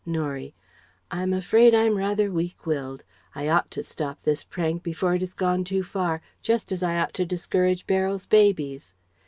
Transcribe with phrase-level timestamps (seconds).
[0.03, 0.55] Norie:
[1.11, 3.03] "I'm afraid I'm rather weak willed.
[3.35, 6.97] I ought to stop this prank before it has gone too far, just as I
[6.99, 8.95] ought to discourage Beryl's babies.